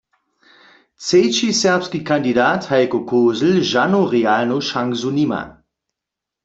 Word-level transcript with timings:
Třeći 1.03 1.47
serbski 1.59 1.99
kandidat 2.09 2.61
Hajko 2.73 2.99
Kozel 3.13 3.57
žanu 3.75 4.01
realnu 4.17 4.57
šansu 4.71 5.09
nima. 5.21 5.41